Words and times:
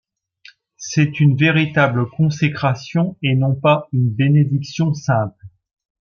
C'est 0.77 1.19
une 1.19 1.37
véritable 1.37 2.09
consécration 2.09 3.17
et 3.21 3.35
non 3.35 3.53
pas 3.53 3.87
une 3.93 4.09
bénédiction 4.09 4.95
simple. 4.95 5.43